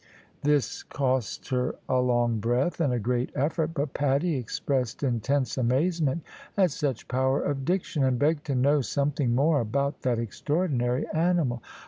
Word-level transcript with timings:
'"This 0.51 0.81
cost 0.81 1.49
her 1.49 1.75
a 1.87 1.99
long 1.99 2.39
breath, 2.39 2.81
and 2.81 2.91
a 2.91 2.97
great 2.97 3.31
effort; 3.35 3.67
but 3.75 3.93
Patty 3.93 4.35
expressed 4.35 5.03
intense 5.03 5.59
amazement 5.59 6.23
at 6.57 6.71
such 6.71 7.07
power 7.07 7.39
of 7.39 7.65
diction, 7.65 8.03
and 8.03 8.17
begged 8.17 8.45
to 8.45 8.55
know 8.55 8.81
something 8.81 9.35
more 9.35 9.59
about 9.59 10.01
that 10.01 10.17
extraordinary 10.17 11.05
animal. 11.13 11.61